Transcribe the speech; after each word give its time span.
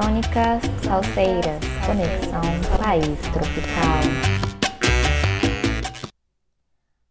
Crônicas 0.00 0.62
Salseiras, 0.82 1.60
Conexão 1.84 2.40
País 2.82 3.20
Tropical. 3.34 4.00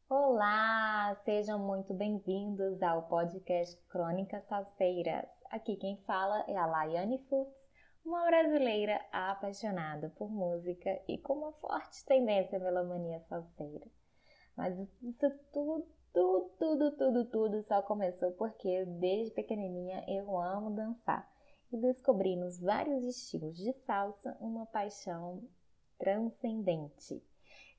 Olá, 0.09 1.15
sejam 1.23 1.59
muito 1.59 1.93
bem-vindos 1.93 2.81
ao 2.81 3.03
podcast 3.03 3.79
Crônicas 3.89 4.43
Salseiras. 4.47 5.27
Aqui 5.51 5.75
quem 5.75 5.97
fala 5.97 6.43
é 6.47 6.57
a 6.57 6.65
Laiane 6.65 7.19
Futs, 7.29 7.69
uma 8.03 8.25
brasileira 8.25 8.99
apaixonada 9.11 10.11
por 10.17 10.31
música 10.31 10.89
e 11.07 11.19
com 11.19 11.33
uma 11.33 11.51
forte 11.53 12.03
tendência 12.05 12.59
pela 12.59 12.83
mania 12.83 13.19
salseira. 13.29 13.85
Mas 14.57 14.75
isso 14.79 15.29
tudo, 15.53 15.85
tudo, 16.11 16.49
tudo, 16.57 16.91
tudo, 16.97 17.25
tudo 17.25 17.63
só 17.65 17.83
começou 17.83 18.31
porque 18.31 18.83
desde 18.99 19.35
pequenininha 19.35 20.03
eu 20.07 20.35
amo 20.41 20.71
dançar 20.71 21.29
e 21.71 21.77
descobri 21.77 22.35
nos 22.35 22.59
vários 22.59 23.03
estilos 23.03 23.57
de 23.57 23.73
salsa 23.85 24.35
uma 24.39 24.65
paixão 24.65 25.43
transcendente. 25.97 27.23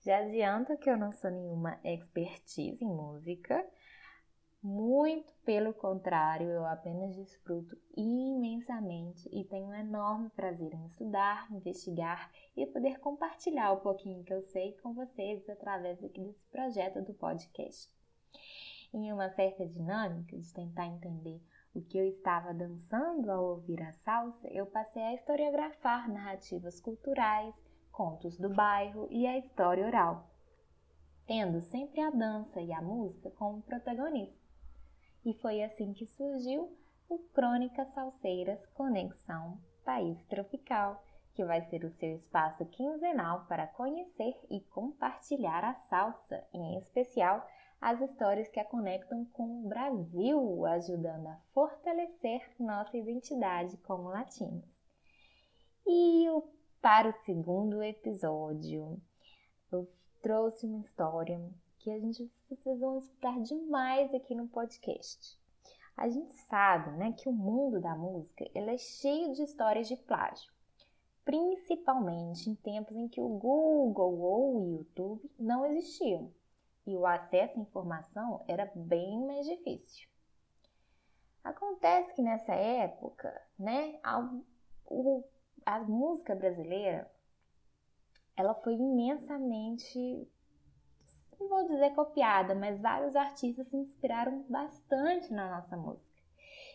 Já 0.02 0.18
adianto 0.18 0.76
que 0.78 0.88
eu 0.88 0.96
não 0.96 1.12
sou 1.12 1.30
nenhuma 1.30 1.78
expertise 1.84 2.82
em 2.82 2.88
música, 2.88 3.66
muito 4.62 5.32
pelo 5.42 5.72
contrário, 5.72 6.46
eu 6.46 6.66
apenas 6.66 7.16
desfruto 7.16 7.78
imensamente 7.96 9.26
e 9.32 9.42
tenho 9.44 9.68
um 9.68 9.74
enorme 9.74 10.28
prazer 10.30 10.74
em 10.74 10.84
estudar, 10.84 11.50
investigar 11.50 12.30
e 12.54 12.66
poder 12.66 13.00
compartilhar 13.00 13.72
o 13.72 13.80
pouquinho 13.80 14.22
que 14.22 14.34
eu 14.34 14.42
sei 14.42 14.76
com 14.82 14.92
vocês 14.92 15.48
através 15.48 15.98
desse 15.98 16.34
projeto 16.50 17.00
do 17.00 17.14
podcast. 17.14 17.90
Em 18.92 19.10
uma 19.12 19.30
certa 19.30 19.66
dinâmica 19.66 20.36
de 20.36 20.52
tentar 20.52 20.88
entender 20.88 21.40
o 21.74 21.80
que 21.80 21.96
eu 21.98 22.04
estava 22.06 22.52
dançando 22.52 23.30
ao 23.30 23.44
ouvir 23.44 23.80
a 23.82 23.92
salsa, 23.92 24.48
eu 24.48 24.66
passei 24.66 25.02
a 25.02 25.14
historiografar 25.14 26.08
narrativas 26.08 26.80
culturais, 26.80 27.54
contos 27.92 28.36
do 28.36 28.48
bairro 28.48 29.06
e 29.10 29.26
a 29.26 29.38
história 29.38 29.86
oral, 29.86 30.28
tendo 31.26 31.60
sempre 31.60 32.00
a 32.00 32.10
dança 32.10 32.60
e 32.60 32.72
a 32.72 32.82
música 32.82 33.30
como 33.30 33.62
protagonistas. 33.62 34.40
E 35.24 35.34
foi 35.34 35.62
assim 35.62 35.92
que 35.92 36.06
surgiu 36.06 36.76
o 37.08 37.18
Crônicas 37.34 37.88
Salseiras 37.92 38.64
Conexão 38.74 39.60
País 39.84 40.24
Tropical, 40.24 41.02
que 41.34 41.44
vai 41.44 41.62
ser 41.68 41.84
o 41.84 41.92
seu 41.92 42.14
espaço 42.14 42.64
quinzenal 42.66 43.44
para 43.46 43.66
conhecer 43.66 44.34
e 44.50 44.60
compartilhar 44.60 45.64
a 45.64 45.74
salsa, 45.74 46.44
em 46.52 46.78
especial 46.78 47.46
as 47.80 47.98
histórias 48.02 48.48
que 48.48 48.60
a 48.60 48.64
conectam 48.64 49.24
com 49.32 49.64
o 49.64 49.68
Brasil, 49.68 50.66
ajudando 50.66 51.28
a 51.28 51.40
fortalecer 51.54 52.42
nossa 52.58 52.94
identidade 52.96 53.76
como 53.78 54.10
latinos. 54.10 54.68
E 55.86 56.26
para 56.82 57.08
o 57.08 57.24
segundo 57.24 57.82
episódio, 57.82 59.00
eu 59.72 59.90
trouxe 60.20 60.66
uma 60.66 60.80
história 60.80 61.40
que 61.78 61.90
a 61.90 61.98
gente, 61.98 62.30
vocês 62.50 62.78
vão 62.78 62.98
escutar 62.98 63.40
demais 63.40 64.12
aqui 64.14 64.34
no 64.34 64.46
podcast. 64.46 65.38
A 65.96 66.06
gente 66.08 66.34
sabe 66.48 66.90
né, 66.98 67.12
que 67.12 67.28
o 67.30 67.32
mundo 67.32 67.80
da 67.80 67.94
música 67.94 68.44
ele 68.54 68.74
é 68.74 68.78
cheio 68.78 69.32
de 69.32 69.42
histórias 69.42 69.88
de 69.88 69.96
plágio, 69.96 70.52
principalmente 71.24 72.50
em 72.50 72.54
tempos 72.54 72.94
em 72.94 73.08
que 73.08 73.20
o 73.20 73.28
Google 73.28 74.20
ou 74.20 74.56
o 74.56 74.70
YouTube 74.76 75.30
não 75.38 75.64
existiam 75.64 76.30
e 76.90 76.96
o 76.96 77.06
acesso 77.06 77.58
à 77.58 77.62
informação 77.62 78.44
era 78.48 78.70
bem 78.74 79.24
mais 79.24 79.46
difícil. 79.46 80.08
Acontece 81.44 82.12
que 82.14 82.22
nessa 82.22 82.52
época, 82.52 83.40
né, 83.58 83.98
a, 84.02 84.28
o, 84.86 85.24
a 85.64 85.78
música 85.80 86.34
brasileira 86.34 87.10
ela 88.36 88.54
foi 88.54 88.74
imensamente, 88.74 90.28
não 91.38 91.48
vou 91.48 91.66
dizer 91.68 91.94
copiada, 91.94 92.54
mas 92.54 92.80
vários 92.80 93.14
artistas 93.14 93.68
se 93.68 93.76
inspiraram 93.76 94.44
bastante 94.48 95.32
na 95.32 95.56
nossa 95.56 95.76
música. 95.76 96.10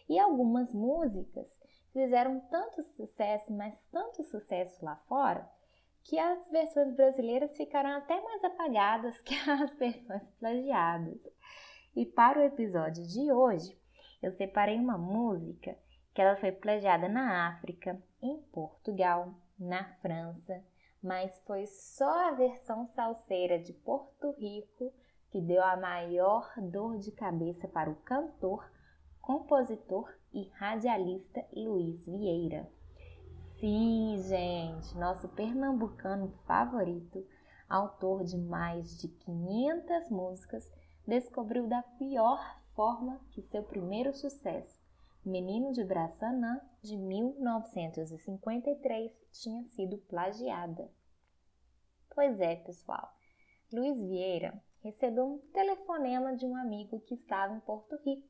E 0.07 0.17
algumas 0.19 0.71
músicas 0.71 1.47
fizeram 1.91 2.39
tanto 2.51 2.83
sucesso, 2.83 3.53
mas 3.53 3.75
tanto 3.91 4.23
sucesso 4.23 4.83
lá 4.83 4.95
fora, 5.07 5.49
que 6.05 6.19
as 6.19 6.47
versões 6.49 6.95
brasileiras 6.95 7.57
ficaram 7.57 7.89
até 7.97 8.21
mais 8.21 8.43
apagadas 8.43 9.19
que 9.21 9.33
as 9.49 9.71
versões 9.75 10.23
plagiadas. 10.39 11.19
E 11.95 12.05
para 12.05 12.39
o 12.39 12.43
episódio 12.43 13.05
de 13.07 13.31
hoje, 13.31 13.75
eu 14.21 14.31
separei 14.31 14.77
uma 14.77 14.97
música 14.97 15.75
que 16.13 16.21
ela 16.21 16.35
foi 16.37 16.51
plagiada 16.51 17.09
na 17.09 17.49
África, 17.49 17.99
em 18.21 18.37
Portugal, 18.53 19.33
na 19.59 19.83
França, 19.95 20.63
mas 21.01 21.37
foi 21.45 21.65
só 21.65 22.29
a 22.29 22.31
versão 22.33 22.87
salseira 22.87 23.57
de 23.59 23.73
Porto 23.73 24.31
Rico 24.37 24.93
que 25.31 25.41
deu 25.41 25.63
a 25.63 25.75
maior 25.75 26.53
dor 26.57 26.97
de 26.99 27.11
cabeça 27.11 27.67
para 27.67 27.89
o 27.89 27.95
cantor, 27.95 28.71
compositor 29.21 30.13
e 30.31 30.47
radialista 30.49 31.43
Luiz 31.51 32.05
Vieira. 32.05 32.69
Sim, 33.65 34.21
gente, 34.27 34.95
nosso 34.95 35.27
pernambucano 35.29 36.29
favorito, 36.45 37.25
autor 37.67 38.23
de 38.23 38.37
mais 38.37 39.01
de 39.01 39.07
500 39.07 40.11
músicas, 40.11 40.71
descobriu 41.07 41.65
da 41.65 41.81
pior 41.81 42.61
forma 42.75 43.19
que 43.31 43.41
seu 43.41 43.63
primeiro 43.63 44.13
sucesso, 44.13 44.79
Menino 45.25 45.73
de 45.73 45.83
Braçanã, 45.83 46.61
de 46.83 46.95
1953, 46.95 49.11
tinha 49.31 49.63
sido 49.69 49.97
plagiada. 49.97 50.87
Pois 52.13 52.39
é, 52.39 52.57
pessoal. 52.57 53.11
Luiz 53.73 53.97
Vieira 53.97 54.61
recebeu 54.83 55.25
um 55.25 55.39
telefonema 55.51 56.35
de 56.35 56.45
um 56.45 56.55
amigo 56.55 56.99
que 56.99 57.15
estava 57.15 57.55
em 57.55 57.59
Porto 57.61 57.95
Rico, 58.05 58.29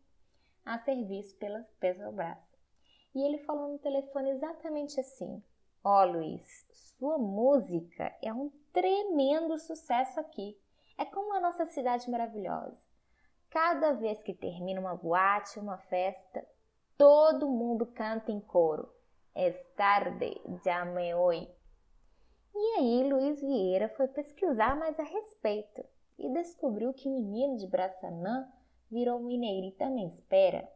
a 0.63 0.79
serviço 0.79 1.35
pela 1.35 1.67
Petrobras. 1.78 2.54
E 3.15 3.23
ele 3.23 3.37
falou 3.45 3.71
no 3.71 3.79
telefone 3.79 4.31
exatamente 4.31 4.99
assim: 4.99 5.41
Ó 5.81 6.01
oh, 6.01 6.05
Luiz, 6.05 6.65
sua 6.73 7.17
música 7.17 8.13
é 8.21 8.33
um 8.33 8.51
tremendo 8.73 9.57
sucesso 9.57 10.19
aqui. 10.19 10.59
É 10.97 11.05
como 11.05 11.33
a 11.33 11.39
nossa 11.39 11.65
cidade 11.65 12.11
maravilhosa. 12.11 12.77
Cada 13.49 13.93
vez 13.93 14.21
que 14.21 14.33
termina 14.33 14.81
uma 14.81 14.95
boate, 14.95 15.59
uma 15.59 15.77
festa, 15.77 16.45
todo 16.97 17.49
mundo 17.49 17.85
canta 17.85 18.33
em 18.33 18.41
coro. 18.41 18.93
É 19.33 19.51
tarde, 19.51 20.41
já 20.65 20.83
me 20.83 21.13
oi. 21.13 21.49
E 22.53 22.79
aí 22.79 23.09
Luiz 23.09 23.39
Vieira 23.39 23.87
foi 23.89 24.09
pesquisar 24.09 24.77
mais 24.77 24.99
a 24.99 25.03
respeito 25.03 25.85
e 26.17 26.29
descobriu 26.33 26.93
que 26.93 27.09
menino 27.09 27.57
de 27.57 27.67
Braçanã 27.67 28.49
virou 28.89 29.19
mineirita 29.21 29.89
nem 29.89 30.07
espera 30.07 30.69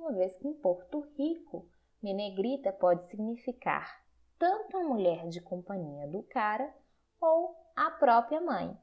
uma 0.00 0.12
vez 0.12 0.34
que 0.36 0.48
em 0.48 0.54
Porto 0.54 1.00
Rico, 1.16 1.68
menegrita 2.12 2.72
pode 2.72 3.06
significar 3.06 4.02
tanto 4.38 4.76
a 4.76 4.82
mulher 4.82 5.28
de 5.28 5.40
companhia 5.40 6.08
do 6.08 6.22
cara 6.24 6.74
ou 7.20 7.56
a 7.76 7.90
própria 7.90 8.40
mãe, 8.40 8.76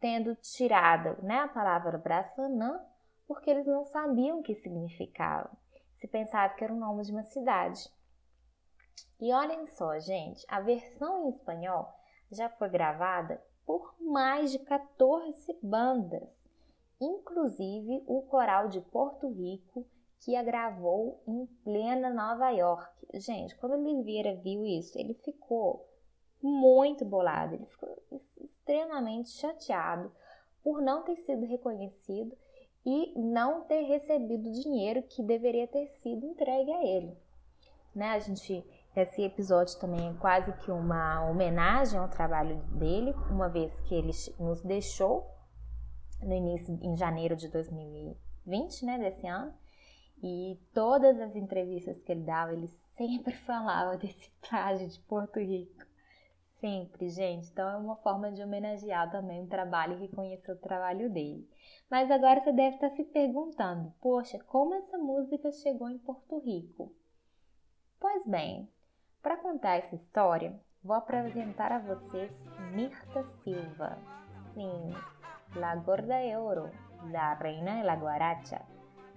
tendo 0.00 0.34
tirado 0.34 1.22
né, 1.22 1.40
a 1.40 1.48
palavra 1.48 1.98
braçanã 1.98 2.84
porque 3.26 3.50
eles 3.50 3.66
não 3.66 3.84
sabiam 3.84 4.40
o 4.40 4.42
que 4.42 4.54
significava, 4.56 5.50
se 5.96 6.08
pensava 6.08 6.54
que 6.54 6.64
era 6.64 6.72
o 6.72 6.78
nome 6.78 7.04
de 7.04 7.12
uma 7.12 7.22
cidade. 7.22 7.88
E 9.20 9.32
olhem 9.32 9.66
só, 9.66 9.98
gente, 10.00 10.44
a 10.48 10.60
versão 10.60 11.26
em 11.26 11.28
espanhol 11.30 11.88
já 12.32 12.48
foi 12.48 12.68
gravada 12.68 13.40
por 13.64 13.94
mais 14.00 14.50
de 14.50 14.58
14 14.58 15.56
bandas, 15.62 16.48
inclusive 17.00 18.02
o 18.06 18.22
coral 18.22 18.68
de 18.68 18.80
Porto 18.80 19.28
Rico 19.28 19.86
que 20.20 20.36
a 20.36 20.42
gravou 20.42 21.22
em 21.26 21.46
plena 21.64 22.10
Nova 22.10 22.50
York. 22.50 22.90
Gente, 23.14 23.56
quando 23.56 23.72
o 23.72 23.78
Oliveira 23.78 24.36
viu 24.36 24.64
isso, 24.64 24.98
ele 24.98 25.14
ficou 25.14 25.88
muito 26.42 27.04
bolado, 27.04 27.54
ele 27.54 27.66
ficou 27.66 27.88
extremamente 28.40 29.30
chateado 29.30 30.12
por 30.62 30.80
não 30.80 31.02
ter 31.02 31.16
sido 31.16 31.46
reconhecido 31.46 32.36
e 32.84 33.18
não 33.18 33.62
ter 33.64 33.82
recebido 33.82 34.48
o 34.48 34.52
dinheiro 34.52 35.02
que 35.02 35.22
deveria 35.22 35.66
ter 35.66 35.88
sido 35.88 36.26
entregue 36.26 36.72
a 36.72 36.84
ele. 36.84 37.16
Né? 37.94 38.10
A 38.10 38.18
gente 38.18 38.64
esse 38.94 39.22
episódio 39.22 39.78
também 39.78 40.08
é 40.08 40.14
quase 40.14 40.52
que 40.58 40.70
uma 40.70 41.24
homenagem 41.30 41.98
ao 41.98 42.08
trabalho 42.08 42.56
dele, 42.72 43.12
uma 43.30 43.48
vez 43.48 43.78
que 43.82 43.94
ele 43.94 44.10
nos 44.38 44.60
deixou 44.62 45.30
no 46.20 46.34
início 46.34 46.76
em 46.82 46.96
janeiro 46.96 47.36
de 47.36 47.48
2020, 47.48 48.84
né, 48.84 48.98
desse 48.98 49.26
ano. 49.28 49.54
E 50.22 50.58
todas 50.74 51.18
as 51.18 51.34
entrevistas 51.34 52.00
que 52.02 52.12
ele 52.12 52.24
dava, 52.24 52.52
ele 52.52 52.68
sempre 52.96 53.32
falava 53.44 53.96
desse 53.96 54.30
plágio 54.48 54.88
de 54.88 55.00
Porto 55.00 55.38
Rico. 55.40 55.90
Sempre, 56.60 57.08
gente. 57.08 57.50
Então 57.50 57.66
é 57.68 57.76
uma 57.76 57.96
forma 57.96 58.30
de 58.30 58.42
homenagear 58.42 59.10
também 59.10 59.42
o 59.42 59.48
trabalho 59.48 59.94
e 59.94 60.00
reconhecer 60.00 60.52
o 60.52 60.58
trabalho 60.58 61.10
dele. 61.10 61.48
Mas 61.90 62.10
agora 62.10 62.40
você 62.40 62.52
deve 62.52 62.74
estar 62.74 62.90
se 62.90 63.04
perguntando: 63.04 63.94
poxa, 64.00 64.38
como 64.46 64.74
essa 64.74 64.98
música 64.98 65.50
chegou 65.52 65.88
em 65.88 65.98
Porto 65.98 66.38
Rico? 66.38 66.94
Pois 67.98 68.26
bem, 68.26 68.68
Para 69.22 69.36
contar 69.36 69.76
essa 69.76 69.94
história, 69.94 70.58
vou 70.82 70.96
apresentar 70.96 71.72
a 71.72 71.78
vocês 71.78 72.32
Mirta 72.72 73.22
Silva. 73.42 73.98
Sim, 74.54 74.94
La 75.56 75.76
Gorda 75.76 76.20
de 76.22 76.36
Ouro, 76.36 76.70
da 77.12 77.34
Reina 77.34 77.76
de 77.76 77.82
la 77.82 77.96
Guaracha, 77.96 78.62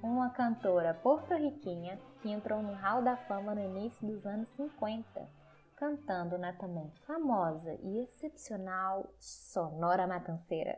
uma 0.04 0.30
cantora 0.32 0.94
porto-riquinha 0.94 1.98
que 2.22 2.30
entrou 2.30 2.62
no 2.62 2.74
hall 2.74 3.02
da 3.02 3.16
fama 3.16 3.56
no 3.56 3.62
início 3.62 4.06
dos 4.06 4.26
anos 4.26 4.50
50, 4.50 5.26
cantando 5.78 6.38
na 6.38 6.52
também 6.52 6.92
famosa 7.08 7.74
e 7.82 8.00
excepcional 8.00 9.10
Sonora 9.18 10.06
Matanceira. 10.06 10.78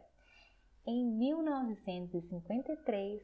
Em 0.85 1.03
1953, 1.03 3.23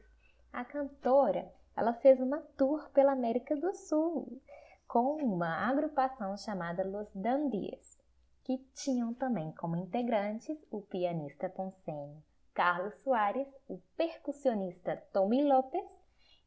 a 0.52 0.64
cantora 0.64 1.48
ela 1.76 1.94
fez 1.94 2.20
uma 2.20 2.38
tour 2.56 2.90
pela 2.90 3.12
América 3.12 3.54
do 3.54 3.72
Sul 3.72 4.42
com 4.88 5.22
uma 5.22 5.68
agrupação 5.68 6.36
chamada 6.36 6.82
Los 6.84 7.14
Dandies, 7.14 7.96
que 8.42 8.58
tinham 8.74 9.14
também 9.14 9.52
como 9.52 9.76
integrantes 9.76 10.58
o 10.68 10.82
pianista 10.82 11.48
poncenho 11.48 12.20
Carlos 12.54 12.94
Soares, 13.02 13.48
o 13.68 13.78
percussionista 13.96 14.96
Tommy 15.12 15.42
Lopes 15.42 15.90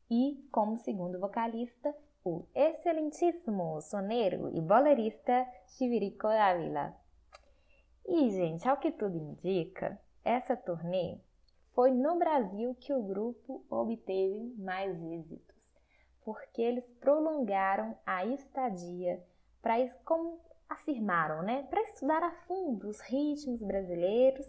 e, 0.10 0.48
como 0.52 0.78
segundo 0.78 1.20
vocalista, 1.20 1.96
o 2.24 2.46
excelentíssimo 2.54 3.82
soneiro 3.82 4.50
e 4.56 4.62
bolerista 4.62 5.48
Chivirico 5.68 6.28
Dávila. 6.28 6.96
E, 8.06 8.30
gente, 8.30 8.68
ao 8.68 8.78
que 8.78 8.92
tudo 8.92 9.18
indica, 9.18 10.00
essa 10.24 10.56
turnê 10.56 11.18
foi 11.74 11.92
no 11.92 12.18
Brasil 12.18 12.76
que 12.76 12.94
o 12.94 13.04
grupo 13.04 13.66
obteve 13.70 14.54
mais 14.58 14.96
êxitos, 15.04 15.56
porque 16.24 16.62
eles 16.62 16.88
prolongaram 17.00 17.98
a 18.06 18.26
estadia 18.26 19.24
para, 19.62 19.90
como 20.06 20.40
afirmaram, 20.70 21.42
né, 21.44 21.64
para 21.64 21.82
estudar 21.82 22.24
a 22.24 22.32
fundo 22.48 22.88
os 22.88 23.00
ritmos 23.02 23.62
brasileiros 23.62 24.46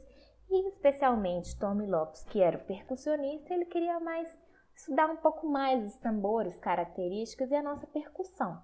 e 0.51 0.69
especialmente 0.69 1.59
Tommy 1.59 1.87
Lopes, 1.87 2.25
que 2.25 2.41
era 2.41 2.57
o 2.57 2.65
percussionista, 2.65 3.53
ele 3.53 3.65
queria 3.65 3.99
mais 4.01 4.29
estudar 4.75 5.11
um 5.11 5.17
pouco 5.17 5.47
mais 5.47 5.85
os 5.85 5.97
tambores 5.99 6.59
característicos 6.59 7.51
e 7.51 7.55
a 7.55 7.63
nossa 7.63 7.87
percussão. 7.87 8.63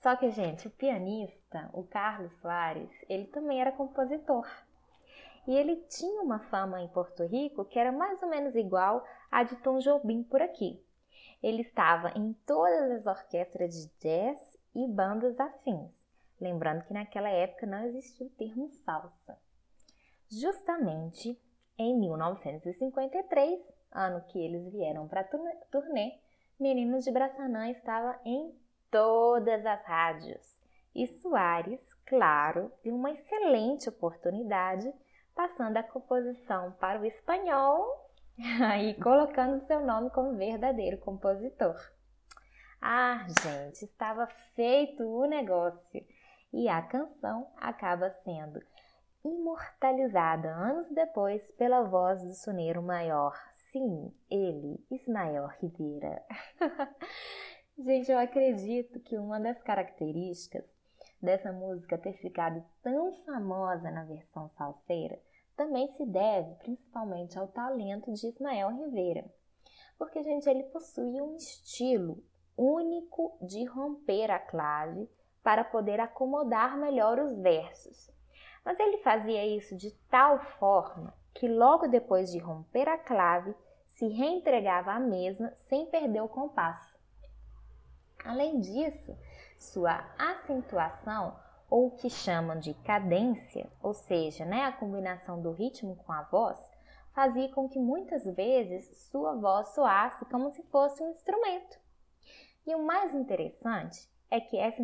Só 0.00 0.14
que, 0.14 0.30
gente, 0.30 0.68
o 0.68 0.70
pianista, 0.70 1.70
o 1.72 1.82
Carlos 1.82 2.32
Soares, 2.36 2.90
ele 3.08 3.26
também 3.26 3.60
era 3.60 3.72
compositor. 3.72 4.46
E 5.46 5.54
ele 5.54 5.76
tinha 5.88 6.22
uma 6.22 6.40
fama 6.40 6.80
em 6.80 6.88
Porto 6.88 7.24
Rico 7.24 7.64
que 7.64 7.78
era 7.78 7.92
mais 7.92 8.22
ou 8.22 8.28
menos 8.28 8.54
igual 8.54 9.04
à 9.30 9.42
de 9.42 9.56
Tom 9.56 9.78
Jobim 9.78 10.22
por 10.22 10.42
aqui. 10.42 10.82
Ele 11.42 11.62
estava 11.62 12.10
em 12.16 12.32
todas 12.46 12.90
as 12.90 13.06
orquestras 13.06 13.74
de 13.74 13.88
jazz 14.00 14.58
e 14.74 14.86
bandas 14.86 15.38
afins. 15.38 16.06
Lembrando 16.40 16.84
que 16.84 16.92
naquela 16.92 17.28
época 17.28 17.66
não 17.66 17.84
existia 17.84 18.26
o 18.26 18.30
termo 18.30 18.68
salsa. 18.68 19.38
Justamente 20.30 21.38
em 21.78 21.98
1953, 21.98 23.60
ano 23.92 24.20
que 24.28 24.38
eles 24.38 24.72
vieram 24.72 25.06
para 25.06 25.20
a 25.20 25.24
turnê, 25.70 26.18
Meninos 26.58 27.04
de 27.04 27.12
Braçanã 27.12 27.70
estava 27.70 28.18
em 28.24 28.54
todas 28.90 29.64
as 29.66 29.84
rádios. 29.84 30.58
E 30.94 31.06
Soares, 31.06 31.82
claro, 32.06 32.72
viu 32.82 32.94
uma 32.94 33.10
excelente 33.10 33.88
oportunidade 33.88 34.90
passando 35.34 35.76
a 35.76 35.82
composição 35.82 36.72
para 36.80 36.98
o 36.98 37.04
espanhol 37.04 38.10
e 38.82 38.94
colocando 38.94 39.66
seu 39.66 39.84
nome 39.84 40.08
como 40.10 40.34
verdadeiro 40.34 40.96
compositor. 40.98 41.76
Ah, 42.80 43.26
gente, 43.42 43.84
estava 43.84 44.26
feito 44.54 45.02
o 45.04 45.26
negócio 45.26 46.06
e 46.52 46.68
a 46.68 46.80
canção 46.80 47.52
acaba 47.58 48.10
sendo 48.24 48.62
imortalizada 49.26 50.48
anos 50.48 50.88
depois 50.90 51.50
pela 51.52 51.82
voz 51.82 52.24
do 52.24 52.34
soneiro 52.34 52.82
maior. 52.82 53.34
Sim, 53.72 54.12
ele, 54.30 54.84
Ismael 54.90 55.46
Rivera. 55.60 56.24
gente, 57.78 58.10
eu 58.10 58.18
acredito 58.18 59.00
que 59.00 59.18
uma 59.18 59.38
das 59.40 59.62
características 59.62 60.64
dessa 61.20 61.52
música 61.52 61.98
ter 61.98 62.14
ficado 62.14 62.64
tão 62.82 63.12
famosa 63.24 63.90
na 63.90 64.04
versão 64.04 64.48
salseira 64.50 65.20
também 65.56 65.90
se 65.92 66.04
deve 66.04 66.54
principalmente 66.56 67.38
ao 67.38 67.48
talento 67.48 68.12
de 68.12 68.28
Ismael 68.28 68.68
Rivera, 68.68 69.24
porque, 69.98 70.22
gente, 70.22 70.48
ele 70.48 70.64
possui 70.64 71.20
um 71.20 71.34
estilo 71.36 72.22
único 72.56 73.36
de 73.40 73.64
romper 73.64 74.30
a 74.30 74.38
clave 74.38 75.08
para 75.42 75.64
poder 75.64 76.00
acomodar 76.00 76.76
melhor 76.76 77.18
os 77.18 77.32
versos. 77.38 78.10
Mas 78.66 78.80
ele 78.80 78.98
fazia 78.98 79.46
isso 79.46 79.76
de 79.76 79.92
tal 80.10 80.40
forma 80.40 81.14
que 81.32 81.46
logo 81.46 81.86
depois 81.86 82.32
de 82.32 82.38
romper 82.38 82.88
a 82.88 82.98
clave, 82.98 83.54
se 83.86 84.08
reentregava 84.08 84.90
à 84.90 84.98
mesma 84.98 85.52
sem 85.68 85.86
perder 85.86 86.20
o 86.20 86.28
compasso. 86.28 86.98
Além 88.24 88.58
disso, 88.58 89.16
sua 89.56 90.04
acentuação 90.18 91.38
ou 91.70 91.86
o 91.86 91.90
que 91.92 92.10
chamam 92.10 92.58
de 92.58 92.74
cadência, 92.74 93.70
ou 93.80 93.94
seja, 93.94 94.44
né, 94.44 94.64
a 94.64 94.72
combinação 94.72 95.40
do 95.40 95.52
ritmo 95.52 95.94
com 95.94 96.12
a 96.12 96.22
voz, 96.22 96.58
fazia 97.14 97.48
com 97.50 97.68
que 97.68 97.78
muitas 97.78 98.24
vezes 98.24 99.08
sua 99.10 99.36
voz 99.36 99.68
soasse 99.68 100.24
como 100.24 100.50
se 100.50 100.62
fosse 100.64 101.02
um 101.04 101.10
instrumento. 101.12 101.78
E 102.66 102.74
o 102.74 102.84
mais 102.84 103.14
interessante 103.14 104.10
é 104.30 104.40
que 104.40 104.56
essa 104.56 104.82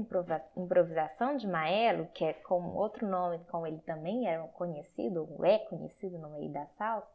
improvisação 0.57 1.37
de 1.37 1.47
Maelo, 1.47 2.07
que 2.15 2.25
é 2.25 2.33
com 2.33 2.77
outro 2.77 3.07
nome, 3.09 3.41
como 3.51 3.67
ele 3.67 3.81
também 3.81 4.29
é 4.29 4.39
conhecido, 4.55 5.29
ou 5.29 5.45
é 5.45 5.59
conhecido 5.59 6.19
no 6.19 6.31
meio 6.31 6.51
da 6.53 6.67
salsa, 6.79 7.11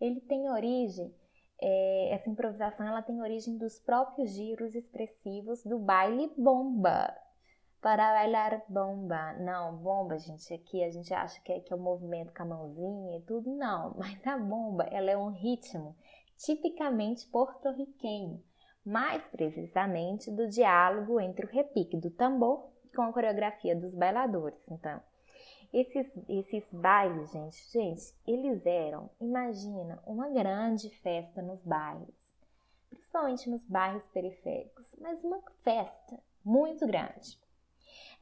ele 0.00 0.20
tem 0.20 0.50
origem, 0.50 1.14
é, 1.60 2.08
essa 2.10 2.28
improvisação 2.28 2.86
ela 2.86 3.02
tem 3.02 3.20
origem 3.22 3.56
dos 3.56 3.78
próprios 3.78 4.30
giros 4.30 4.74
expressivos 4.74 5.62
do 5.64 5.78
baile 5.78 6.32
bomba, 6.36 7.14
para 7.80 8.12
bailar 8.12 8.64
bomba. 8.68 9.32
Não, 9.34 9.76
bomba, 9.76 10.18
gente, 10.18 10.52
aqui 10.54 10.82
a 10.82 10.90
gente 10.90 11.12
acha 11.14 11.40
que 11.40 11.52
é, 11.52 11.60
que 11.60 11.72
é 11.72 11.76
o 11.76 11.80
movimento 11.80 12.32
com 12.32 12.42
a 12.42 12.46
mãozinha 12.46 13.18
e 13.18 13.22
tudo. 13.22 13.50
Não, 13.50 13.94
mas 13.98 14.24
a 14.26 14.36
bomba, 14.38 14.84
ela 14.84 15.10
é 15.10 15.16
um 15.16 15.30
ritmo 15.30 15.96
tipicamente 16.36 17.26
porto-riquenho, 17.28 18.42
mais 18.84 19.22
precisamente 19.28 20.30
do 20.30 20.48
diálogo 20.48 21.20
entre 21.20 21.46
o 21.46 21.48
repique 21.48 21.96
do 21.96 22.10
tambor 22.10 22.68
com 22.94 23.02
a 23.02 23.12
coreografia 23.12 23.74
dos 23.74 23.94
bailadores. 23.94 24.58
Então, 24.70 25.00
esses, 25.72 26.06
esses 26.28 26.64
bailes, 26.72 27.30
gente, 27.30 27.70
gente, 27.70 28.14
eles 28.26 28.66
eram, 28.66 29.08
imagina, 29.20 30.02
uma 30.06 30.28
grande 30.28 30.90
festa 31.00 31.40
nos 31.40 31.62
bailes, 31.62 32.36
principalmente 32.90 33.48
nos 33.48 33.64
bairros 33.64 34.06
periféricos, 34.08 34.86
mas 35.00 35.22
uma 35.24 35.40
festa 35.62 36.18
muito 36.44 36.86
grande 36.86 37.40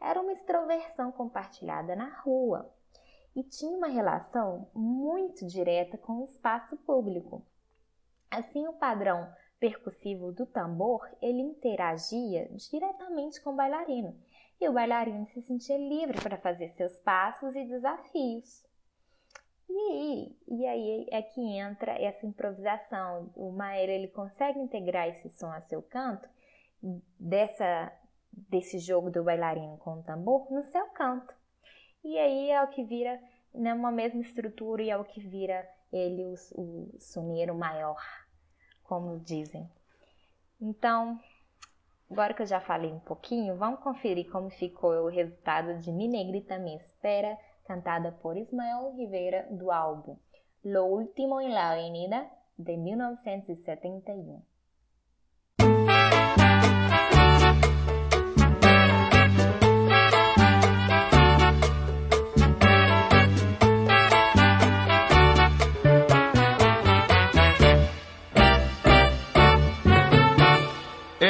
era 0.01 0.21
uma 0.21 0.33
extroversão 0.33 1.13
compartilhada 1.13 1.95
na 1.95 2.09
rua 2.21 2.73
e 3.37 3.43
tinha 3.43 3.77
uma 3.77 3.87
relação 3.87 4.69
muito 4.75 5.47
direta 5.47 5.99
com 5.99 6.21
o 6.21 6.25
espaço 6.25 6.77
público. 6.79 7.45
Assim, 8.31 8.67
o 8.67 8.73
padrão 8.73 9.31
percussivo 9.61 10.33
do 10.33 10.47
tambor, 10.47 11.07
ele 11.21 11.43
interagia 11.43 12.49
diretamente 12.71 13.41
com 13.43 13.51
o 13.51 13.57
bailarino, 13.57 14.17
e 14.61 14.69
o 14.69 14.73
bailarino 14.73 15.27
se 15.29 15.41
sentia 15.43 15.77
livre 15.77 16.21
para 16.21 16.39
fazer 16.39 16.71
seus 16.71 16.99
passos 16.99 17.55
e 17.55 17.65
desafios. 17.65 18.67
E 19.69 19.73
aí, 19.73 20.37
e 20.49 20.67
aí 20.67 21.07
é 21.13 21.23
que 21.23 21.41
entra 21.41 21.93
essa 21.93 22.27
improvisação. 22.27 23.31
O 23.37 23.53
Maero 23.53 23.93
ele 23.93 24.09
consegue 24.09 24.59
integrar 24.59 25.09
esse 25.09 25.31
som 25.31 25.51
a 25.53 25.61
seu 25.63 25.81
canto 25.81 26.29
dessa 27.19 27.93
desse 28.33 28.79
jogo 28.79 29.11
do 29.11 29.25
bailarino 29.25 29.77
com 29.79 29.99
o 29.99 30.03
tambor 30.03 30.51
no 30.51 30.63
seu 30.65 30.87
canto. 30.89 31.35
E 32.03 32.19
aí 32.19 32.51
é 32.51 32.63
o 32.63 32.69
que 32.69 32.83
vira 32.85 33.21
né, 33.55 33.75
uma 33.75 33.91
mesma 33.91 34.21
estrutura 34.21 34.83
e 34.83 34.91
é 34.91 34.97
o 34.97 35.05
que 35.05 35.21
vira 35.21 35.69
ele 35.93 36.35
o, 36.53 36.89
o 36.95 37.55
maior, 37.55 38.01
como 38.91 39.21
dizem. 39.21 39.71
Então, 40.61 41.17
agora 42.11 42.35
que 42.35 42.43
eu 42.43 42.47
já 42.47 42.61
falei 42.61 42.91
um 42.91 42.99
pouquinho, 42.99 43.55
vamos 43.55 43.79
conferir 43.79 44.29
como 44.29 44.51
ficou 44.51 44.91
o 45.05 45.09
resultado 45.09 45.79
de 45.79 45.93
Mi 45.93 46.09
Negrita 46.09 46.59
Me 46.59 46.75
Espera, 46.75 47.39
cantada 47.65 48.11
por 48.11 48.37
Ismael 48.37 48.93
Rivera 48.97 49.47
do 49.49 49.71
álbum 49.71 50.17
Lo 50.65 50.87
Último 50.87 51.41
en 51.41 51.55
la 51.55 51.71
Avenida, 51.71 52.29
de 52.59 52.77
1971. 52.77 54.43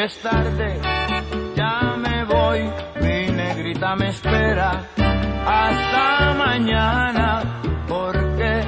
es 0.04 0.19
tarde, 0.23 0.80
ya 1.54 1.95
me 1.99 2.25
voy, 2.25 2.61
mi 3.02 3.33
negrita 3.33 3.97
me 3.97 4.09
espera. 4.09 4.71
Hasta 5.47 6.35
mañana, 6.38 7.42
porque 7.87 8.62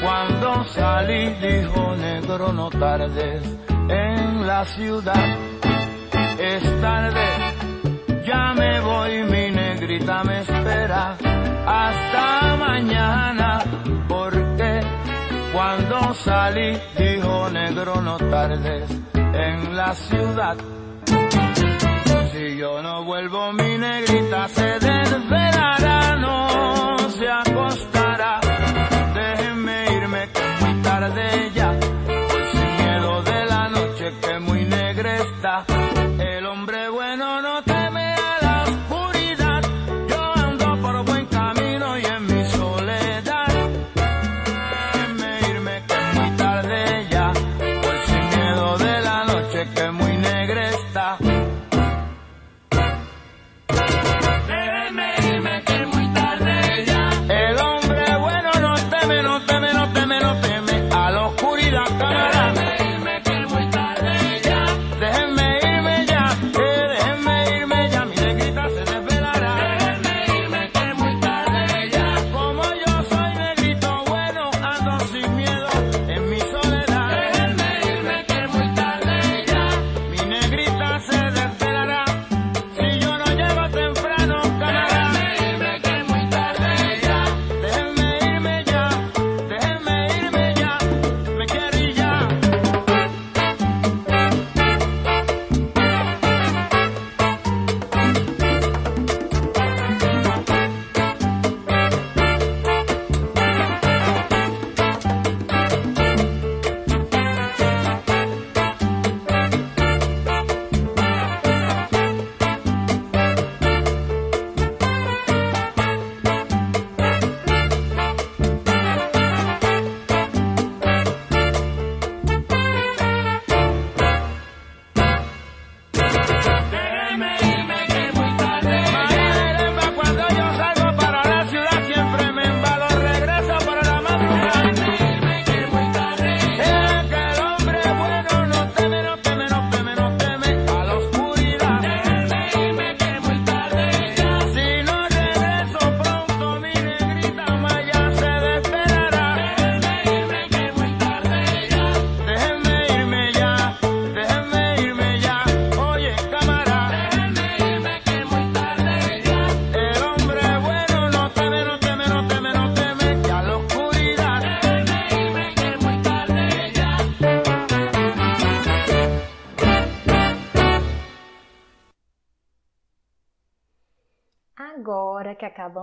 cuando 0.00 0.64
salí 0.64 1.34
dijo 1.46 1.96
negro 1.96 2.52
no 2.52 2.70
tardes 2.70 3.42
en 3.88 4.46
la 4.46 4.64
ciudad. 4.64 5.26
Es 6.38 6.62
tarde, 6.80 7.26
ya 8.24 8.54
me 8.54 8.80
voy, 8.80 9.24
mi 9.24 9.50
negrita 9.50 10.22
me 10.22 10.40
espera. 10.40 11.16
Hasta 11.66 12.56
mañana, 12.56 13.58
porque 14.08 14.80
cuando 15.52 16.14
salí 16.14 16.78
dijo 16.96 17.50
negro 17.50 18.00
no 18.02 18.16
tardes 18.18 18.99
en 19.34 19.76
la 19.76 19.94
ciudad. 19.94 20.56
Si 22.32 22.56
yo 22.56 22.82
no 22.82 23.04
vuelvo, 23.04 23.52
mi 23.52 23.78
negrita 23.78 24.48
se 24.48 24.78
desvelará, 24.78 25.39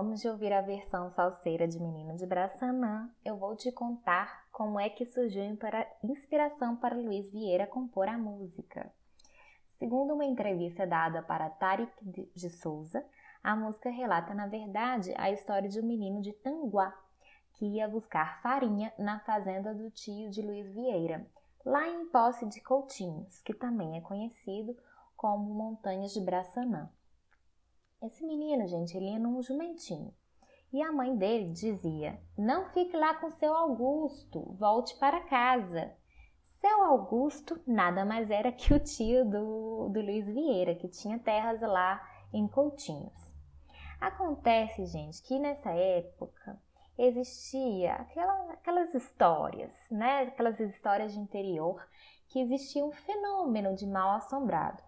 acabamos 0.08 0.20
de 0.22 0.28
ouvir 0.28 0.52
a 0.52 0.62
versão 0.62 1.10
salseira 1.10 1.68
de 1.68 1.78
Menino 1.78 2.16
de 2.16 2.24
Braçanã, 2.24 3.10
eu 3.22 3.36
vou 3.36 3.54
te 3.54 3.70
contar 3.70 4.46
como 4.50 4.80
é 4.80 4.88
que 4.88 5.04
surgiu 5.04 5.42
a 5.42 6.06
inspiração 6.06 6.76
para 6.76 6.96
Luiz 6.96 7.30
Vieira 7.30 7.66
compor 7.66 8.08
a 8.08 8.16
música. 8.16 8.90
Segundo 9.78 10.14
uma 10.14 10.24
entrevista 10.24 10.86
dada 10.86 11.20
para 11.20 11.50
Tarek 11.50 11.92
de 12.34 12.48
Souza, 12.48 13.04
a 13.42 13.54
música 13.54 13.90
relata, 13.90 14.32
na 14.32 14.46
verdade, 14.46 15.12
a 15.18 15.30
história 15.30 15.68
de 15.68 15.78
um 15.78 15.86
menino 15.86 16.22
de 16.22 16.32
Tanguá 16.32 16.96
que 17.52 17.66
ia 17.66 17.86
buscar 17.86 18.40
farinha 18.40 18.90
na 18.98 19.20
fazenda 19.20 19.74
do 19.74 19.90
tio 19.90 20.30
de 20.30 20.40
Luiz 20.40 20.72
Vieira, 20.72 21.26
lá 21.66 21.86
em 21.86 22.06
Posse 22.06 22.46
de 22.46 22.62
Coutinhos, 22.62 23.42
que 23.42 23.52
também 23.52 23.98
é 23.98 24.00
conhecido 24.00 24.74
como 25.16 25.52
Montanhas 25.52 26.12
de 26.12 26.20
Braçanã. 26.20 26.88
Esse 28.00 28.24
menino, 28.24 28.64
gente, 28.68 28.96
ele 28.96 29.10
ia 29.10 29.18
num 29.18 29.42
jumentinho. 29.42 30.14
E 30.72 30.80
a 30.80 30.92
mãe 30.92 31.16
dele 31.16 31.52
dizia: 31.52 32.20
Não 32.36 32.66
fique 32.66 32.96
lá 32.96 33.14
com 33.14 33.28
seu 33.32 33.52
Augusto, 33.52 34.54
volte 34.54 34.96
para 34.98 35.24
casa. 35.24 35.92
Seu 36.60 36.84
Augusto 36.84 37.60
nada 37.66 38.04
mais 38.04 38.30
era 38.30 38.52
que 38.52 38.72
o 38.72 38.78
tio 38.78 39.24
do, 39.24 39.88
do 39.88 40.00
Luiz 40.00 40.26
Vieira, 40.26 40.76
que 40.76 40.86
tinha 40.86 41.18
terras 41.18 41.60
lá 41.60 42.00
em 42.32 42.46
Coutinhos. 42.46 43.34
Acontece, 44.00 44.86
gente, 44.86 45.20
que 45.22 45.36
nessa 45.40 45.70
época 45.72 46.56
existia 46.96 47.94
aquela, 47.94 48.52
aquelas 48.52 48.94
histórias, 48.94 49.74
né? 49.90 50.22
Aquelas 50.22 50.60
histórias 50.60 51.12
de 51.12 51.18
interior 51.18 51.84
que 52.28 52.40
existia 52.40 52.84
um 52.84 52.92
fenômeno 52.92 53.74
de 53.74 53.88
mal 53.88 54.16
assombrado. 54.16 54.82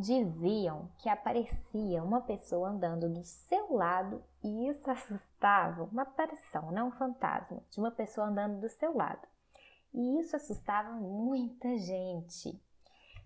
Diziam 0.00 0.88
que 0.98 1.08
aparecia 1.08 2.04
uma 2.04 2.20
pessoa 2.20 2.68
andando 2.68 3.08
do 3.08 3.24
seu 3.24 3.74
lado 3.74 4.22
e 4.44 4.68
isso 4.68 4.88
assustava, 4.88 5.82
uma 5.82 6.02
aparição, 6.02 6.70
não 6.70 6.86
um 6.86 6.92
fantasma, 6.92 7.60
de 7.68 7.80
uma 7.80 7.90
pessoa 7.90 8.28
andando 8.28 8.60
do 8.60 8.68
seu 8.68 8.96
lado. 8.96 9.26
E 9.92 10.20
isso 10.20 10.36
assustava 10.36 10.92
muita 10.92 11.76
gente. 11.78 12.56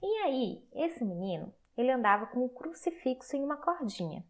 E 0.02 0.06
aí, 0.22 0.66
esse 0.72 1.04
menino, 1.04 1.52
ele 1.76 1.90
andava 1.90 2.24
com 2.24 2.42
um 2.42 2.48
crucifixo 2.48 3.36
em 3.36 3.44
uma 3.44 3.58
cordinha. 3.58 4.24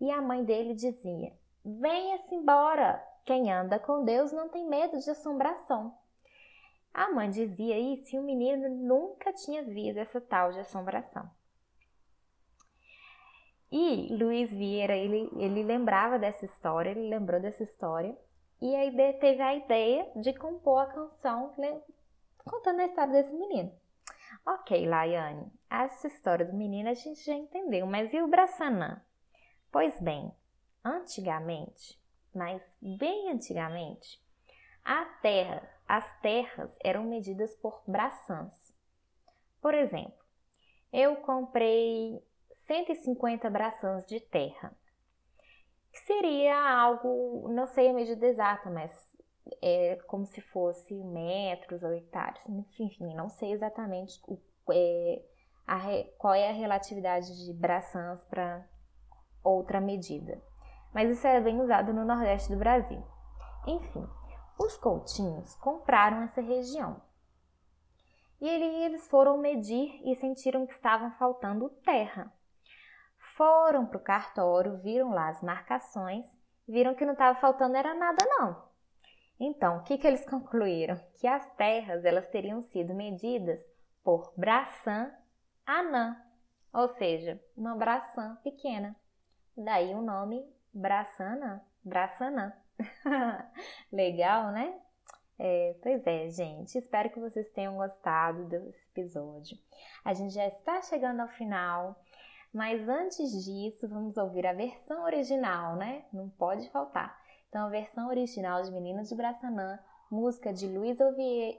E 0.00 0.10
a 0.10 0.22
mãe 0.22 0.42
dele 0.42 0.72
dizia: 0.72 1.34
Venha-se 1.62 2.34
embora, 2.34 3.06
quem 3.26 3.52
anda 3.52 3.78
com 3.78 4.06
Deus 4.06 4.32
não 4.32 4.48
tem 4.48 4.66
medo 4.66 4.98
de 4.98 5.10
assombração. 5.10 5.94
A 6.94 7.12
mãe 7.12 7.28
dizia 7.28 7.78
isso 7.78 8.16
e 8.16 8.18
o 8.18 8.22
menino 8.22 8.70
nunca 8.70 9.34
tinha 9.34 9.62
visto 9.62 9.98
essa 9.98 10.18
tal 10.18 10.50
de 10.50 10.60
assombração. 10.60 11.28
E 13.76 14.06
Luiz 14.14 14.52
Vieira, 14.52 14.96
ele, 14.96 15.28
ele 15.36 15.64
lembrava 15.64 16.16
dessa 16.16 16.44
história, 16.44 16.90
ele 16.90 17.08
lembrou 17.08 17.40
dessa 17.40 17.64
história, 17.64 18.16
e 18.62 18.72
aí 18.72 18.94
teve 19.18 19.42
a 19.42 19.52
ideia 19.52 20.12
de 20.14 20.32
compor 20.32 20.82
a 20.82 20.86
canção 20.86 21.52
contando 22.44 22.78
a 22.78 22.84
história 22.84 23.12
desse 23.14 23.34
menino. 23.34 23.72
Ok, 24.46 24.86
Laiane, 24.86 25.50
essa 25.68 26.06
história 26.06 26.46
do 26.46 26.52
menino 26.52 26.88
a 26.88 26.94
gente 26.94 27.24
já 27.24 27.34
entendeu, 27.34 27.84
mas 27.84 28.14
e 28.14 28.22
o 28.22 28.28
Braçanã? 28.28 29.02
Pois 29.72 30.00
bem, 30.00 30.32
antigamente, 30.84 32.00
mas 32.32 32.62
bem 32.80 33.32
antigamente, 33.32 34.22
a 34.84 35.04
terra, 35.20 35.68
as 35.88 36.20
terras 36.20 36.78
eram 36.84 37.02
medidas 37.02 37.52
por 37.56 37.82
braçãs. 37.88 38.72
Por 39.60 39.74
exemplo, 39.74 40.24
eu 40.92 41.16
comprei 41.16 42.22
150 42.66 43.48
braçãs 43.50 44.06
de 44.06 44.20
terra, 44.20 44.72
que 45.92 45.98
seria 46.00 46.56
algo, 46.56 47.48
não 47.50 47.66
sei 47.66 47.88
a 47.88 47.92
medida 47.92 48.26
exata, 48.26 48.70
mas 48.70 48.92
é 49.62 49.96
como 50.06 50.26
se 50.26 50.40
fosse 50.40 50.94
metros 50.94 51.82
ou 51.82 51.92
hectares. 51.92 52.42
Enfim, 52.48 53.14
não 53.14 53.28
sei 53.28 53.52
exatamente 53.52 54.20
o, 54.26 54.38
é, 54.72 55.22
a, 55.66 55.80
qual 56.18 56.34
é 56.34 56.48
a 56.48 56.52
relatividade 56.52 57.44
de 57.44 57.52
braçãs 57.52 58.24
para 58.24 58.66
outra 59.42 59.80
medida. 59.80 60.42
Mas 60.92 61.10
isso 61.10 61.26
é 61.26 61.40
bem 61.40 61.60
usado 61.60 61.92
no 61.92 62.04
Nordeste 62.04 62.52
do 62.52 62.58
Brasil. 62.58 63.02
Enfim, 63.66 64.06
os 64.58 64.76
coutinhos 64.76 65.54
compraram 65.56 66.22
essa 66.22 66.40
região. 66.40 67.02
E 68.40 68.48
eles 68.48 69.06
foram 69.08 69.38
medir 69.38 70.00
e 70.04 70.14
sentiram 70.16 70.66
que 70.66 70.72
estavam 70.72 71.10
faltando 71.12 71.70
terra. 71.84 72.32
Foram 73.36 73.86
para 73.86 73.98
o 73.98 74.02
cartório, 74.02 74.78
viram 74.78 75.10
lá 75.10 75.28
as 75.28 75.42
marcações, 75.42 76.26
viram 76.68 76.94
que 76.94 77.04
não 77.04 77.14
estava 77.14 77.38
faltando 77.40 77.76
era 77.76 77.94
nada 77.94 78.24
não. 78.24 78.64
Então, 79.38 79.78
o 79.78 79.82
que, 79.82 79.98
que 79.98 80.06
eles 80.06 80.24
concluíram? 80.24 80.96
Que 81.20 81.26
as 81.26 81.48
terras 81.56 82.04
elas 82.04 82.28
teriam 82.28 82.62
sido 82.62 82.94
medidas 82.94 83.60
por 84.04 84.32
braçã 84.36 85.12
anã, 85.66 86.16
ou 86.72 86.88
seja, 86.88 87.40
uma 87.56 87.74
braçã 87.74 88.36
pequena. 88.44 88.94
Daí 89.56 89.94
o 89.94 90.02
nome 90.02 90.44
braçana, 90.72 91.64
braçanã. 91.82 92.52
Legal, 93.92 94.52
né? 94.52 94.78
É, 95.38 95.74
pois 95.82 96.06
é, 96.06 96.28
gente. 96.30 96.78
Espero 96.78 97.10
que 97.10 97.18
vocês 97.18 97.48
tenham 97.50 97.76
gostado 97.76 98.44
desse 98.44 98.86
episódio. 98.90 99.58
A 100.04 100.12
gente 100.12 100.34
já 100.34 100.46
está 100.46 100.80
chegando 100.82 101.20
ao 101.20 101.28
final, 101.28 102.00
mas 102.54 102.88
antes 102.88 103.44
disso, 103.44 103.86
vamos 103.88 104.16
ouvir 104.16 104.46
a 104.46 104.52
versão 104.52 105.02
original, 105.02 105.74
né? 105.74 106.04
Não 106.12 106.28
pode 106.28 106.70
faltar. 106.70 107.20
Então, 107.48 107.66
a 107.66 107.70
versão 107.70 108.06
original 108.06 108.62
de 108.62 108.70
Meninas 108.70 109.08
de 109.08 109.16
Braçanã, 109.16 109.76
música 110.08 110.52
de 110.52 110.68
Luísa 110.68 111.12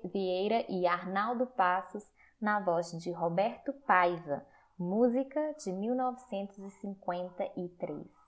Vieira 0.06 0.64
e 0.70 0.88
Arnaldo 0.88 1.48
Passos, 1.48 2.10
na 2.40 2.62
voz 2.62 2.92
de 2.92 3.12
Roberto 3.12 3.74
Paiva, 3.86 4.48
música 4.80 5.54
de 5.60 5.74
1953. 5.74 8.25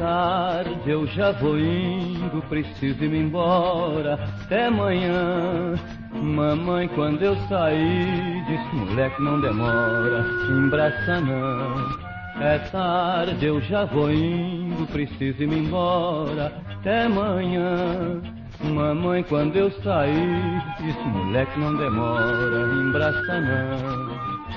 Tarde, 0.00 0.90
eu 0.90 1.06
já 1.06 1.30
vou 1.32 1.58
indo, 1.58 2.42
preciso 2.48 3.04
ir 3.04 3.14
embora. 3.14 4.18
Até 4.42 4.66
amanhã. 4.66 5.74
Mamãe, 6.14 6.88
quando 6.88 7.22
eu 7.22 7.36
saí, 7.48 8.42
disse: 8.46 8.76
moleque, 8.76 9.22
não 9.22 9.40
demora, 9.40 10.24
embraça 10.48 11.20
não. 11.20 12.10
É 12.42 12.58
tarde, 12.72 13.44
eu 13.44 13.60
já 13.60 13.84
vou 13.84 14.10
indo, 14.10 14.86
preciso 14.90 15.42
ir 15.42 15.52
embora. 15.52 16.50
Até 16.78 17.04
amanhã. 17.04 18.22
Mamãe, 18.64 19.22
quando 19.24 19.54
eu 19.56 19.70
saí, 19.82 20.60
disse: 20.80 21.08
moleque, 21.08 21.60
não 21.60 21.76
demora, 21.76 22.72
embraça 22.72 23.40
não. 23.40 24.49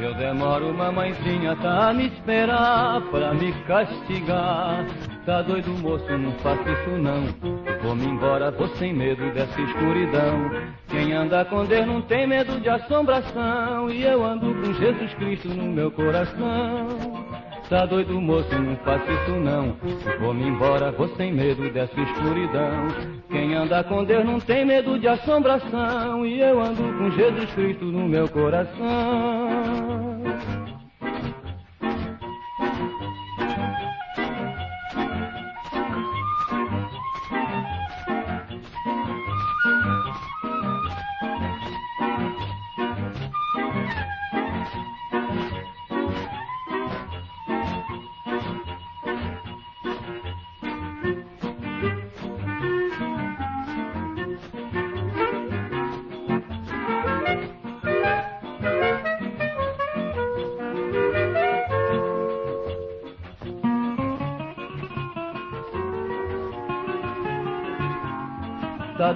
Eu 0.00 0.14
demoro, 0.14 0.74
mamãezinha, 0.74 1.56
tá 1.56 1.88
a 1.88 1.92
me 1.94 2.06
esperar 2.06 3.00
pra 3.10 3.32
me 3.32 3.52
castigar. 3.66 4.84
Tá 5.24 5.42
doido, 5.42 5.70
moço, 5.82 6.06
não 6.16 6.32
faça 6.34 6.70
isso 6.70 6.90
não. 6.90 7.24
Vou-me 7.82 8.04
embora, 8.04 8.50
vou 8.50 8.68
sem 8.76 8.92
medo 8.92 9.28
dessa 9.32 9.60
escuridão. 9.60 10.50
Quem 10.88 11.12
anda 11.12 11.44
com 11.46 11.64
Deus 11.64 11.86
não 11.86 12.02
tem 12.02 12.26
medo 12.26 12.60
de 12.60 12.68
assombração. 12.68 13.90
E 13.90 14.04
eu 14.04 14.24
ando 14.24 14.54
com 14.54 14.72
Jesus 14.74 15.14
Cristo 15.14 15.48
no 15.48 15.64
meu 15.64 15.90
coração. 15.90 16.86
Tá 17.68 17.84
doido, 17.84 18.20
moço, 18.20 18.54
não 18.54 18.76
faça 18.76 19.10
isso 19.10 19.32
não. 19.32 19.76
Vou-me 20.20 20.46
embora, 20.46 20.92
vou 20.92 21.08
sem 21.16 21.32
medo 21.32 21.68
dessa 21.70 22.00
escuridão. 22.00 22.86
Quem 23.28 23.54
anda 23.56 23.82
com 23.82 24.04
Deus 24.04 24.24
não 24.24 24.38
tem 24.38 24.64
medo 24.64 24.96
de 24.96 25.08
assombração. 25.08 26.24
E 26.24 26.40
eu 26.40 26.60
ando 26.60 26.82
com 26.96 27.10
Jesus 27.10 27.52
Cristo 27.54 27.84
no 27.86 28.06
meu 28.06 28.28
coração. 28.28 29.85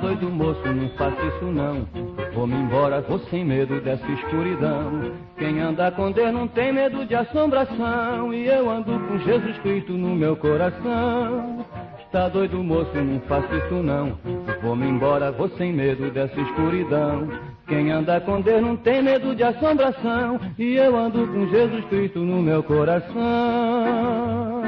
Doido, 0.01 0.31
moço, 0.31 0.61
não 0.67 0.89
faça 0.91 1.23
isso 1.23 1.45
não. 1.45 1.87
Vou-me 2.35 2.55
embora, 2.55 3.01
vou 3.03 3.19
sem 3.31 3.45
medo 3.45 3.81
dessa 3.81 4.07
escuridão. 4.11 5.13
Quem 5.39 5.61
anda 5.61 5.91
com 5.93 6.11
Deus 6.11 6.33
não 6.33 6.49
tem 6.49 6.73
medo 6.73 7.05
de 7.05 7.15
assombração. 7.15 8.33
E 8.33 8.47
eu 8.47 8.71
ando 8.71 8.99
com 8.99 9.19
Jesus 9.19 9.59
Cristo 9.59 9.93
no 9.93 10.15
meu 10.15 10.37
coração. 10.37 11.65
Tá 12.11 12.29
doido, 12.29 12.63
moço, 12.63 12.91
não 12.97 13.21
faça 13.21 13.55
isso 13.55 13.75
não. 13.75 14.19
Vou-me 14.63 14.87
embora, 14.87 15.31
vou 15.31 15.49
sem 15.51 15.73
medo 15.73 16.11
dessa 16.11 16.41
escuridão. 16.41 17.29
Quem 17.69 17.93
anda 17.93 18.21
com 18.21 18.41
Deus 18.41 18.61
não 18.61 18.77
tem 18.77 19.01
medo 19.01 19.35
de 19.35 19.45
assombração. 19.45 20.41
E 20.59 20.75
eu 20.75 20.97
ando 20.97 21.27
com 21.29 21.47
Jesus 21.49 21.85
Cristo 21.85 22.19
no 22.19 22.43
meu 22.43 22.65
coração. 22.65 24.60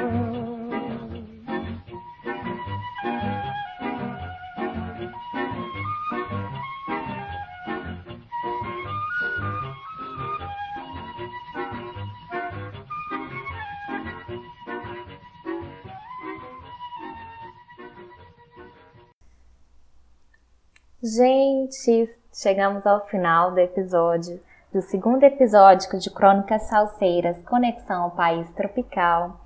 Gente, 21.04 22.08
chegamos 22.32 22.86
ao 22.86 23.04
final 23.08 23.50
do 23.50 23.58
episódio, 23.58 24.40
do 24.72 24.80
segundo 24.80 25.24
episódio 25.24 25.98
de 25.98 26.08
Crônicas 26.08 26.62
Salseiras, 26.68 27.42
Conexão 27.42 28.04
ao 28.04 28.10
País 28.12 28.48
Tropical. 28.52 29.40